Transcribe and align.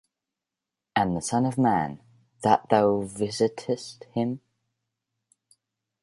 And 0.95 1.15
the 1.15 1.21
son 1.21 1.45
of 1.45 1.59
man, 1.59 2.01
that 2.41 2.69
thou 2.69 3.01
visitest 3.01 4.05
him? 4.15 4.41